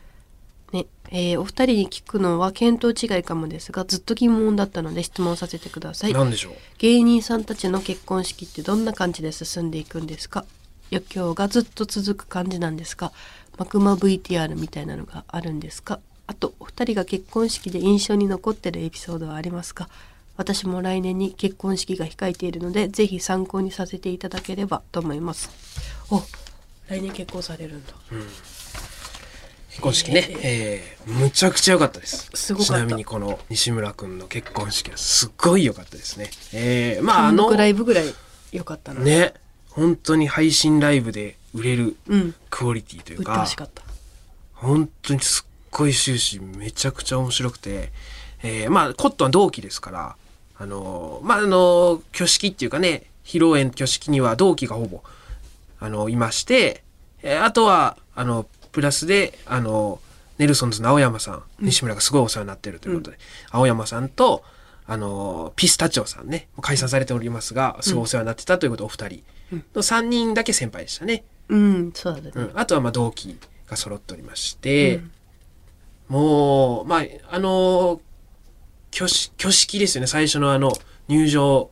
[0.72, 6.12] ねえーお二人に聞くのは見当違いかもですがずっと疑問だったので質問させてください。
[6.12, 6.52] なんでしょう？
[6.78, 10.44] 芸人さんたちの結婚式ってどんな感じで進んでいくんですか？
[10.92, 13.12] 余興がずっと続く感じなんですか？
[13.58, 16.00] 幕間 VTR みたいなのがあるんですか？
[16.26, 19.88] あとお二人が結婚式で印象に残ってるエピソードはありますか？
[20.36, 25.50] 私も来年に結婚式が控えているのでぜひ参考にさせていただければと思います。
[26.10, 26.22] お
[26.88, 27.92] 来年結婚されるんだ。
[29.70, 31.12] 結婚式ね、えー。
[31.12, 32.30] むちゃくちゃ良かったです。
[32.34, 36.30] すごかちなみにこの西村くんの結婚式はすっごい良かったですね。
[36.52, 38.04] えー、まああのライブぐらい
[38.52, 39.34] 良かったな、ね。
[39.70, 42.34] 本当に配信ライブで売れるうん。
[42.50, 43.82] クオリティというか、ほしかった。
[44.54, 47.92] 本当にすっごい終始めちゃくちゃ面白くて、
[48.42, 50.16] えーまあコットンは同期ですから
[50.58, 55.02] あのーまああのー挙式っていうかね披露宴挙式には同期がほぼ
[55.78, 56.82] あのいまして、
[57.22, 60.00] えーあとはあのプラスであの
[60.38, 63.18] ネルソンズの青山さん西村がすごいお世話になってるということで、
[63.50, 64.44] 青山さんと
[64.86, 69.24] あのピスタチオさんね解散されておりますがすごいお世話になってたということでお二人。
[69.74, 71.24] の3人だけ先輩でしたね。
[71.48, 75.00] うんそうだね、うん、あとはまあ同期が揃っておりまして、
[76.08, 78.00] もうまああの
[78.94, 80.06] 挙式挙式ですよね。
[80.06, 80.72] 最初のあの
[81.08, 81.70] 入場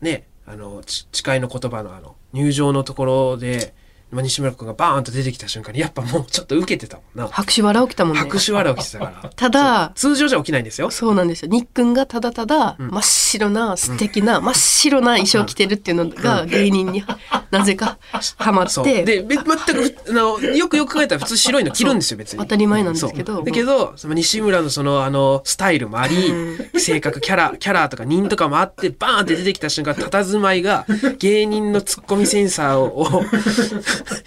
[0.00, 3.74] ねあの誓いの言葉のあの入場のところで、
[4.20, 7.28] 西村君がバーンと出てきた瞬間にやっぱもうちょっと受けてたもんな。
[7.28, 8.20] 拍手笑起きたもんね。
[8.20, 9.30] 拍手笑い起きてたから。
[9.34, 10.90] ただ通常じゃ起きないんですよ。
[10.90, 11.48] そうなんですよ。
[11.48, 17.02] ニックンがただただ真っ白な素敵な真っ白な衣装着てるっていうのが芸人に
[17.50, 17.98] なぜか
[18.36, 19.02] ハマって。
[19.02, 22.38] でべ全くのよくよく考えたら普通白いの着るんですよ別に。
[22.40, 23.42] 当たり前なんですけど。
[23.42, 26.34] だけどその西村のそのあのスタイルもあり、
[26.76, 30.86] 性格キャラキャラとか人とかもあってバーンって出てきた瞬間佇まいが
[31.18, 33.22] 芸人のツッコミセンサーをを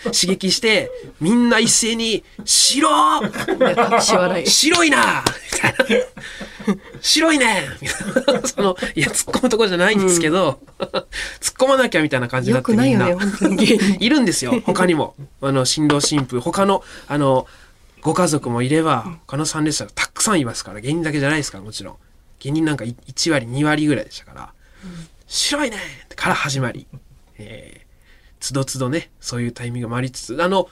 [0.05, 2.87] 刺激してみんな一斉に「白。
[4.45, 6.05] 白いな!」みたいな
[7.01, 11.03] 「白いね!」みたいなそのいや突っ込むとこじゃないんですけど、突っ
[11.57, 13.15] 込まなきゃみたいな感じになよってみんなね。
[13.99, 17.47] いるんですよ他にもあの新郎新婦他のあの
[18.01, 21.95] ご家族もいれば他の参列者がたくさんいますから芸人だけじゃないですからもちろん
[22.39, 24.53] 芸人なんかい1割2割ぐらいでしたから
[25.27, 25.77] 「白いね!」
[26.15, 26.85] から始まり、
[27.39, 27.84] えー、
[28.45, 30.69] つどつどねそういうタイミングもありつつあの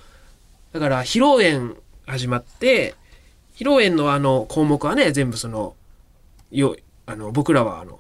[0.72, 2.96] だから披露宴始まって
[3.56, 5.76] 披露宴のあの項目はね全部その
[6.52, 8.00] よあの僕らはあの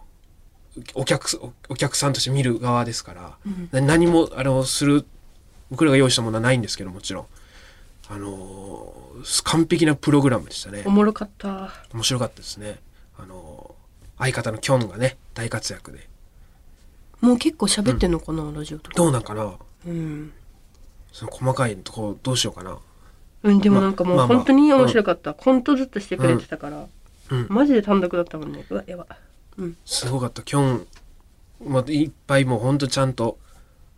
[0.94, 3.38] お客すおお客さんとして見る側ですから、
[3.72, 5.06] な何もあのする
[5.70, 7.26] 僕らが用意したものはないんですけどもちろん。
[8.10, 10.82] あのー完璧なプログラムでしたね。
[10.86, 11.72] おもろかった。
[11.94, 12.80] 面白かったですね。
[13.20, 16.08] あのー相方のキョンがね大活躍で
[17.24, 18.96] もう結構喋ってんのかな、ラジオとか。
[18.96, 19.54] どうなんかな
[19.88, 20.32] うん。
[21.12, 22.78] その細かいとこどうしようかな
[23.44, 25.34] うん、でもなんかもうまあまあ本当に面白かった。
[25.34, 26.78] コントずっとしてくれてたから。
[26.80, 26.88] うん
[27.50, 28.66] マジで単独だったもんね。
[28.70, 29.08] うわ、やば。
[29.58, 29.78] うん。
[29.86, 30.88] すごかったキョン
[31.66, 33.38] まあ、いっぱいもうほんとちゃんと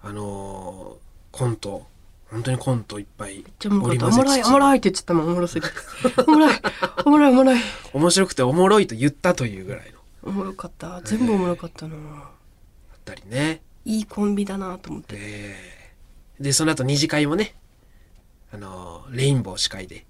[0.04, 1.06] あのー
[1.38, 1.86] コント
[2.30, 5.74] 本当にコントいっぱいじゃあもう織りおもろい、おもろいって言っちゃったもん、おもろすぎて。
[6.28, 6.56] おもろい、
[7.06, 7.60] おもろい、おもろい。
[7.94, 11.02] 面白くておもろいと言ったというぐらいのおもろかった。
[11.04, 11.96] 全部おもろかったな。
[13.06, 13.62] だったりね。
[13.86, 15.16] いいコンビだなと思って。
[15.16, 15.56] で
[16.40, 17.56] でその後二次会もね
[18.52, 20.06] あのーレインボー司会で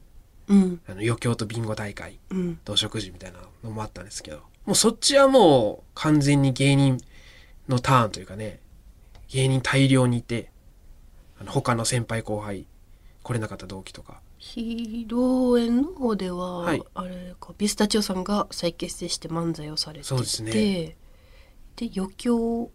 [0.47, 0.81] うん。
[0.87, 2.59] あの余興とビンゴ大会うん。
[2.65, 6.99] 同食事みたいなのもあったんですけどもうそっちはもう完全に芸人
[7.67, 8.59] のターンというかね
[9.27, 10.49] 芸人大量にいて
[11.39, 12.65] あの他の先輩後輩
[13.23, 14.21] 来れなかった同期とか。
[14.39, 16.83] 披露宴の方では、はい。
[16.93, 20.51] あれかピスタチオさんが再結成して漫才をされててそうですね。
[20.51, 22.71] で余興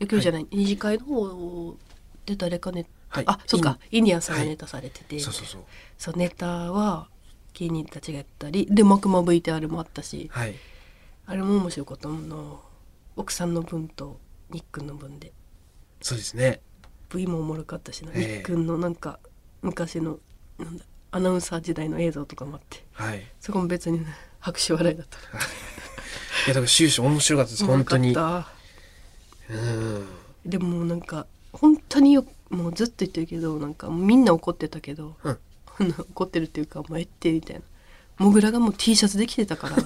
[0.00, 1.76] 余興じゃない、二次会の方
[2.26, 3.24] で誰かね、はい。
[3.26, 3.78] あそっか。
[3.90, 5.62] インディアンさんがネタされてて、そうそうそう。
[5.98, 7.08] そうネタは
[7.54, 10.54] 芸人たちがやったりでマクマ VTR もあったしはい。
[11.26, 12.36] あれも面白かったもんな。
[13.16, 14.18] 奥さんの分と
[14.50, 15.32] ニックンの分で。
[16.00, 16.60] そうですね。
[17.12, 18.18] V もおもろかったしな、ええ。
[18.18, 19.18] ニックンのなんか
[19.62, 20.18] 昔の
[20.58, 22.84] なんだアナウンサー時代の映像とかもあって。
[22.92, 23.22] はい。
[23.40, 24.06] そこも別にね
[24.38, 25.18] 拍手笑いだった。
[25.18, 25.20] い。
[26.46, 27.64] やだから終始面白かったです。
[27.64, 28.14] 本当に
[30.44, 35.38] でもなんか本当によもうずっと言ってるけどなんかみんな怒ってたけど、うん。
[36.10, 37.62] 怒ってるっていうかもうえってみたいな。
[38.18, 39.76] モグラがもう T シャツで着てたから。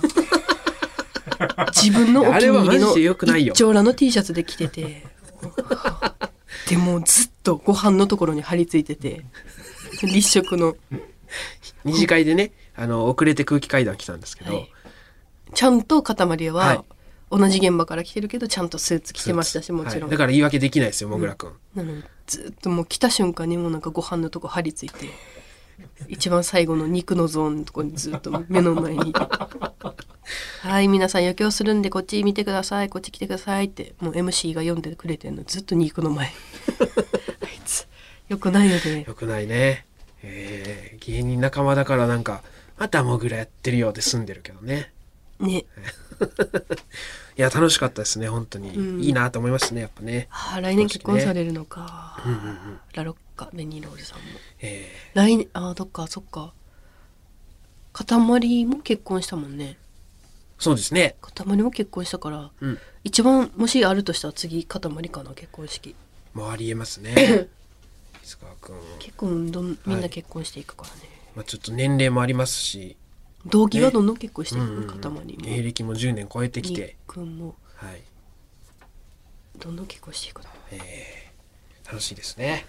[1.73, 2.97] 自分のお気にあれは入りの
[3.37, 5.07] 一丁羅の T シャツで着てて。
[6.69, 9.25] でもうずっとご飯のところに貼り付いてて。
[10.03, 10.77] 立食の。
[11.85, 14.73] 二次会でねあの遅れて空気階段来たんですけど、はい。
[15.53, 16.17] ちゃんと塊
[16.51, 16.81] は、はい
[17.31, 20.11] 同じ現場から来てるけどちゃんとスーツ着てましたしもちろん、はい。
[20.11, 25.13] だから言い訳できないですよもぐらくん、なのにずっともう来た瞬間にもうなんかご飯のとこ張り付いて
[26.09, 29.13] 一番最後の肉のゾーンのとこにずっと目の前に。
[30.63, 32.89] はい皆さん余興するんでこっち見てください。
[32.89, 36.29] こっち来てくださいってもう MC が読んでくれてんのずっと肉の前。
[37.43, 37.87] あいつ
[38.29, 39.05] よくないよね。
[39.07, 39.85] よくないね。
[40.23, 42.43] えー、芸人仲間だからなんか
[42.79, 44.91] またもぐらやってるようで済んでるけどね。
[45.39, 45.65] ね
[47.37, 49.03] いや楽しかったですね本当に、うん。
[49.03, 50.29] いいなと思いましたねやっぱね。
[50.31, 52.81] あー来年結婚されるのか、うんうんうん。
[52.93, 54.25] ラロッカレニーロールさんも。
[54.61, 56.53] え来年あーどっかそっか。
[57.93, 59.79] 塊も結婚したもんね。
[60.59, 61.17] ー、そうですね。
[61.21, 62.79] 塊も結婚したからうん。
[63.05, 65.95] 一番もしあるとしたら次塊かな結婚式。
[66.33, 67.49] もうありえますね。
[68.99, 70.95] 結婚どんみんな結婚していくからね、
[71.37, 72.97] まあちょっと年齢もありますし、
[73.47, 78.03] 同期がどんどん結婚していく、うんうんうん塊も芸歴も10年超えてきにて、くんもはい、
[79.59, 80.51] どんどん結婚していくな
[81.87, 82.65] 楽しいですね。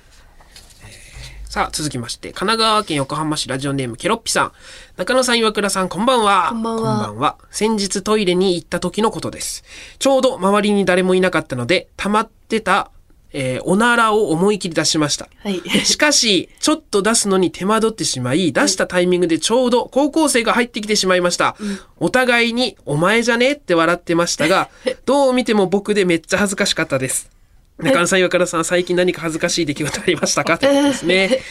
[0.83, 4.51] えーさあ、続きまして、神奈川県横浜市ラジオネームケロッピさん。
[4.97, 6.49] 中野さん、岩倉さん、こんばんは。
[6.49, 9.63] こんばんは先日トイレに行った時のことです。
[9.97, 12.91] ちょうど周りに誰もいなかったので、溜まってた、
[13.37, 15.27] えーおならを思い切り出しました。
[15.43, 21.55] はいしかし、ちょっと出すのに手間取ってしまい、出したタイミングでちょうど高校生が入ってきてしまいました。
[21.97, 24.69] お互いに、お前じゃねって笑ってましたが、
[25.05, 27.29] どう見ても僕でめっちゃ恥ずかしかったです。
[27.77, 30.57] 中野さん、岩倉さん、最近何か恥ずかしい出来事ありましたか？
[30.57, 31.41] ということですね。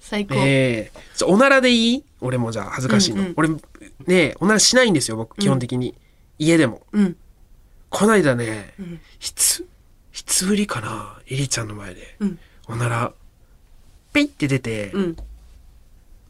[0.00, 2.04] 最高、ええちょおならでいい？
[2.20, 3.22] 俺もじゃあ恥ずかしいの。
[3.22, 3.58] うんうん俺、ね
[4.08, 5.94] えおならしないんですよ、僕、基本的に。
[6.38, 6.82] 家でも。
[6.92, 7.16] うん
[7.88, 8.98] こないだね、んい
[9.34, 9.64] つ、
[10.16, 12.16] いつぶりかなエリちゃんの前で。
[12.20, 12.38] うん。
[12.68, 13.12] おなら、
[14.14, 15.16] ペイって出て、うん。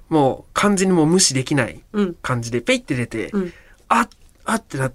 [0.08, 2.14] もう完全にもう無視できないうん。
[2.14, 3.52] 感じで、ペイって出て、うん。
[3.88, 4.08] あ
[4.44, 4.92] あってなっ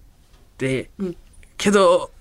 [0.58, 1.16] て、うん。
[1.58, 2.12] けど、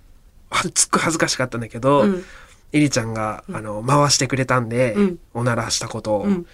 [0.51, 2.25] はすっごい恥ずかしかったんだけど、うん。
[2.73, 5.19] エリちゃんが、あの、回してくれたんで、うん。
[5.35, 6.47] おならしたことを、うん。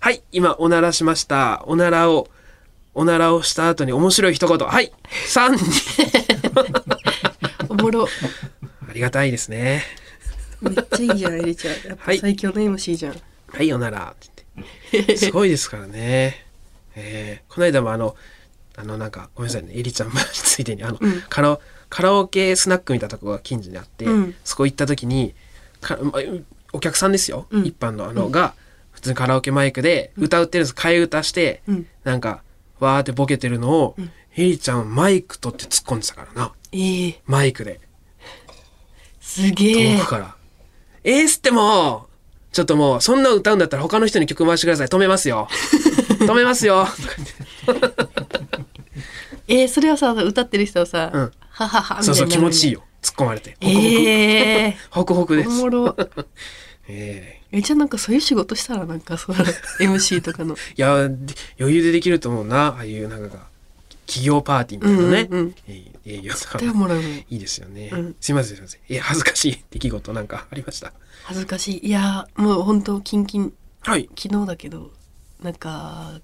[0.00, 1.62] はい、今、おならしました。
[1.66, 2.28] おならを、
[2.92, 4.68] おならをした後に面白い一言。
[4.68, 4.92] はい、
[5.28, 5.56] 3、
[7.70, 8.06] おもろ
[8.92, 9.82] ありがたいですね。
[10.60, 13.16] めっちゃいいじゃんエリちゃんやっぱはい最強の MC じゃん、
[13.48, 14.14] はい、おなら。
[14.14, 14.44] って
[14.92, 15.16] 言って。
[15.16, 16.44] すごいですからね。
[16.94, 18.14] えーこの間もあの、
[18.76, 25.34] あのなんか、ごめんなさいね、エリちゃんについでに、あの、うんカラオ、カラオケスナックみたいなとこが近所にあって、うんそこ行った時に、
[25.80, 26.12] かま
[26.74, 28.52] お客さんですよ、うん一般のあの、が、
[28.90, 30.74] 普通にカラオケマイクで歌うってるんです。
[30.74, 32.42] 替え歌して、うんなんか、
[32.78, 33.96] わーってボケてるのを、
[34.36, 36.52] エリちゃんマイク取って突っ込んでたからな。
[36.72, 37.80] ええマイクで。
[39.22, 40.34] すげえ遠くから。
[41.04, 42.08] えーすっても、
[42.52, 44.88] ちょっともう、そんな歌うんだったら他の人に曲回してください。
[44.88, 45.48] 止めますよ。
[46.20, 46.86] 止めますよ。
[49.48, 51.32] えー、それはさ歌ってる人はさ、うん
[52.02, 52.84] そうそう、気持ちいいよよ。
[53.02, 53.56] 突っ込まれて。
[53.60, 53.76] ホクホク。
[53.76, 55.52] ええホクホクですお。
[55.52, 55.96] もろ
[56.88, 59.36] ええじゃあなんかそういう仕事したらなんかそう
[59.78, 62.68] MC とかのーいや、で余裕でできると思うな。
[62.68, 63.46] ああいう、なんか、
[64.06, 65.28] 企業パーティーみたいなね。
[65.30, 67.90] うんうんうんえー営業とか手をもらうのいいですよね。
[67.92, 68.80] うんすいません、すいません。
[68.88, 70.92] え、恥ずかしい出来事なんかありました？
[71.24, 74.08] 恥ずかしいいやーもう本当キンキンはい。
[74.18, 74.90] 昨日だけど
[75.42, 76.20] なんか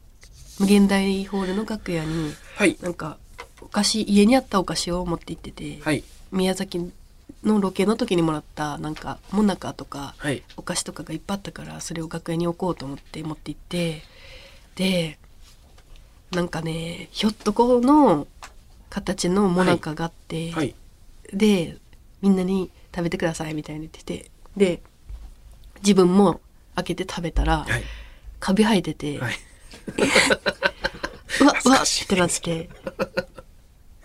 [0.59, 2.76] 無限大ホールの楽屋にはい。
[2.83, 3.18] なんか
[3.61, 6.03] お菓子家にあったお菓子を持って行ってて、はい。
[6.33, 6.93] 宮崎
[7.45, 10.43] のロケの時にもらったなんかもなかとかはい。
[10.57, 14.03] お菓子とかがいっぱいあったからそれを楽屋に置こうと思って持って行って
[14.74, 15.18] で
[16.33, 18.26] なんかねひょっとこの
[18.91, 20.74] 形のもなかがあって、はい。
[21.32, 21.76] で
[22.22, 24.80] みんなに食べてくださいみたいに言っててで
[25.82, 26.41] 自分も
[26.74, 27.82] 開けて食べたら、はい。
[28.41, 29.34] カビ生えてて、はい。
[31.41, 32.70] うわうわってなって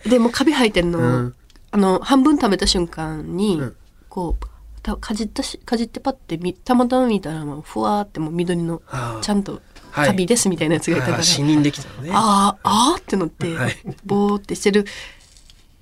[0.06, 1.34] でもうカビ生えてるのを、うん。
[1.70, 3.76] あの半分食べた瞬間に、うん。
[4.08, 4.46] こう
[4.84, 8.82] たかじったしかじってパッてみたまたま見たらもうふわーってもう緑の
[9.22, 9.62] ちゃんとはい
[9.94, 12.10] カビですみたいなやつがいたから、死人できたのね。
[12.12, 13.76] あーあーってなって、はい。
[14.04, 14.84] ボーってしてる。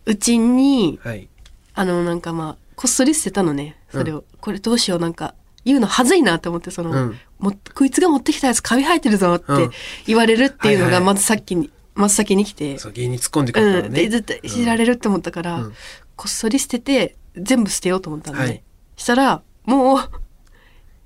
[0.04, 1.28] うちにはい。
[1.74, 3.76] あのなんかまあこっそり捨てたのね。
[3.90, 5.34] それを、これどうしようなんか
[5.64, 7.18] 言うのはずいなと思ってその、うん。
[7.38, 9.70] もこいつが持ってきたやつカビ生えてるぞってうん。
[10.06, 14.08] 言われるっていうのがまずさっきに、真っ先に来て、そう、芸に突っ込んでくるからうん、でね。
[14.08, 15.72] 絶対いじられるって思ったから、うん。
[16.16, 18.62] こっそり捨てて全部捨てようと思ったんで、はい。
[18.96, 20.10] したらもう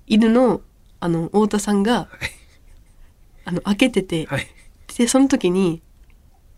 [0.07, 0.61] 犬の
[1.01, 2.09] あの太田さんが、
[3.47, 4.47] あの開けてて、はい。
[4.99, 5.83] でその時に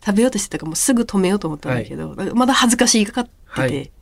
[0.05, 3.91] 食べようとしてたからもうすぐ止めようと思ったんだけど、まだ恥ずかしいがかってて、はい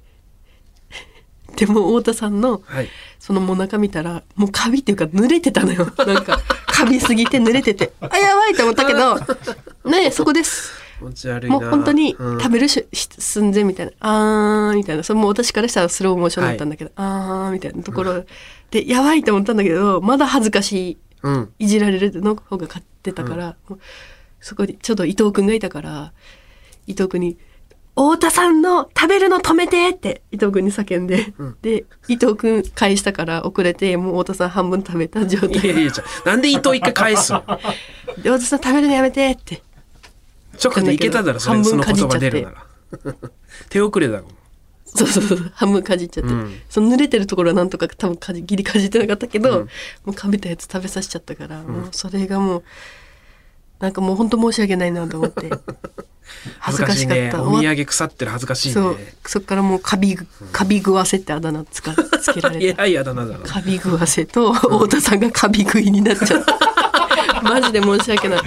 [1.55, 2.89] でも太田さんのはい。
[3.19, 9.15] そのもなか見たらもうカビっていうか濡れてたのよ なんかカビすぎて濡れててあやばいと思ったけど
[9.89, 10.71] ねえそこです。
[11.49, 18.23] もう本当にうん食べるし、寸前みたいな「あー」みたいなそれもう私からしたらスローモーションだったんだけど「あー」みたいなところ
[18.71, 20.97] でやばいと思ったんだけどまだ恥ずかしいうん。
[21.59, 23.79] いじられるの方が勝ってたから、もう
[24.39, 26.13] そこにちょうど伊藤君がいたから
[26.85, 27.37] 伊藤君に
[27.95, 35.91] 「太田さんの食べるの止めて!」って伊藤君に叫んで、で伊藤君返したから遅れてもう太田さん半分食べた状態でいやいや、
[36.25, 37.43] なんで糸一回返すの
[38.17, 39.63] 「太田さん食べるのやめて!」って
[40.63, 42.65] 直でいけただろ、それ、半分その言葉出るなら。
[43.69, 44.31] 手遅れだもん。
[44.95, 45.51] そうそうそう。
[45.53, 46.61] 半分かじっちゃって、うん。
[46.69, 49.65] その濡れてるところはなんとか多分かじギリかじってなかったけど、うん。
[49.65, 49.67] も
[50.07, 52.63] うかべたやつ食べさせちゃったから、もうそれがもう
[53.79, 55.49] なんかもう本当申し訳ないなと思って。
[56.59, 57.37] 恥ずかしかった。
[57.37, 57.43] ね。
[57.43, 58.73] お土産腐ってる恥ずかしいね。
[58.73, 58.97] そう。
[59.25, 60.17] そっからもうカビ
[60.51, 62.61] カビ食わせってあだ名つかつけられた。
[62.61, 63.45] いやいやだなだな。
[63.45, 66.59] カビ食わせと太田さんがカビ食いになっちゃった。
[67.43, 68.41] マジで申し訳ない。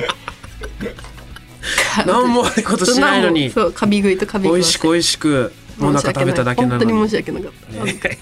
[2.07, 3.51] 何も悪いことしないのに。
[3.51, 4.63] そうカビ食いとカビ食わせ。
[4.63, 6.85] 美味しく美味しく、もなか食べただけなのに。
[6.85, 8.19] 本当に申し訳なかった、ね。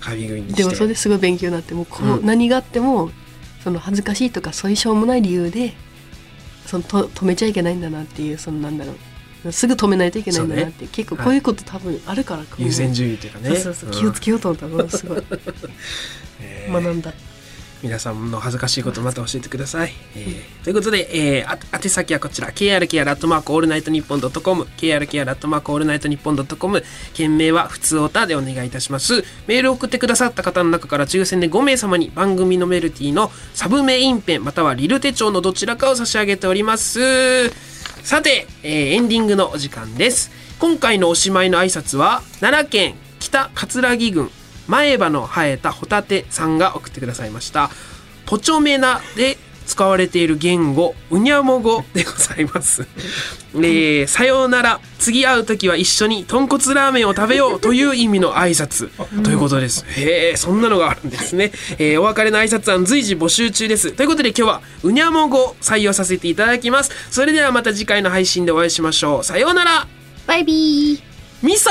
[0.00, 0.52] カビ食いに。
[0.54, 3.10] でもそれですごい勉強になってもうこう、うん何があっても
[3.62, 5.74] その恥ずかしいとかそういうしょうもない理由で
[6.66, 8.96] そのと止めちゃいけないんだなっていうそのなんだろう。
[9.52, 10.90] すぐ止めないといけないんだなっていう。
[10.90, 13.56] 結構こういうこと多分あるから、こう優先順位というかね。
[13.56, 13.90] そうそう。
[13.92, 15.22] そう気をつけようと思ったのすごい。
[16.70, 17.14] 学んだ
[17.82, 19.92] 皆さんの恥ずかしいことまた教えてください。
[20.14, 29.24] えーということで、えー、宛先はこちら krkr アットマークオールナイトニッポンドットコム krkr アットマークオールナイトニッポンドットコム件名は普通オタでお願いいたします。
[29.46, 37.48] メールを送ってくださった方の中から抽選で5名様に番組のメルティのサブメインペンまたはリル手帳のどちらかを差し上げております。
[38.04, 40.30] さて、えーエンディングのお時間です。
[40.58, 44.30] 今回のおしまいの挨拶は奈良県北葛城郡
[44.68, 47.70] 前歯の生えたホタテさんが送ってくださいました。
[48.26, 52.88] ポチョメナで使われている言語うにゃも語でございます、
[53.54, 58.90] えーさようなら次会う時は一緒に豚骨ラーメンを食べようという意味の挨拶。
[59.22, 59.84] ということです。
[59.96, 63.92] へえそんなのがあるんですね、えーお別れの挨拶案随時募集中です。
[63.92, 66.90] ということで今日はうにゃも語採用させていただきます。
[67.10, 69.24] それではまた次回の配信でお会いしましょう。
[69.24, 69.86] さようなら。
[70.26, 71.00] バイビー。
[71.42, 71.70] 味噌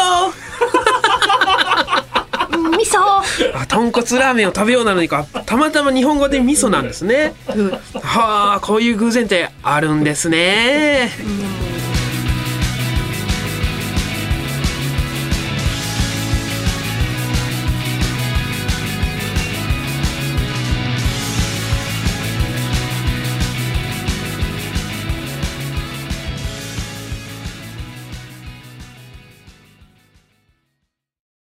[2.60, 3.00] 味噌。
[3.54, 5.26] あ豚骨ラーメンを食べようなのにか。
[5.46, 7.34] たまたま日本語で味噌なんですね。
[8.02, 11.10] はあこういう偶然ってあるんですね。
[11.74, 11.79] うん